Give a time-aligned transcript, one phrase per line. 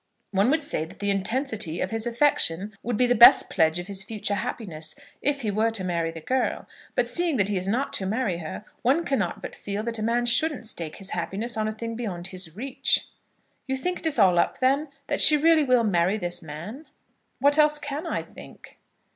[0.31, 3.85] One would say that the intensity of his affection would be the best pledge of
[3.85, 7.67] his future happiness if he were to marry the girl; but seeing that he is
[7.67, 11.55] not to marry her, one cannot but feel that a man shouldn't stake his happiness
[11.55, 13.09] on a thing beyond his reach."
[13.67, 16.87] "You think it is all up, then; that she really will marry this man?"
[17.37, 18.79] "What else can I think?"